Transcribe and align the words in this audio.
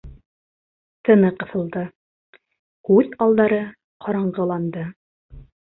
Тыны 1.09 1.29
ҡыҫылды, 1.43 1.83
күҙ 2.91 3.15
алдары 3.27 3.63
ҡараңғыланды. 4.07 4.93